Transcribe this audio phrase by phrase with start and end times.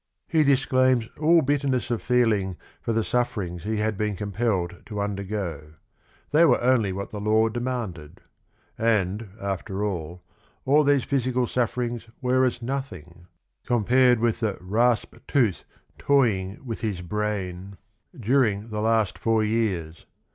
[0.27, 5.75] He disclaims all bitterness of feeling for the sufferings he had been compelled to undergo:
[6.31, 8.19] they were only what the law demanded.
[8.79, 10.23] And, after all,
[10.65, 13.27] these physical sufferings were as nothing
[13.63, 15.65] compared with the "rasp tooth
[15.99, 20.07] toying with his COUNT GUIDO FRANCESCHINI 57 brain" during the last four years.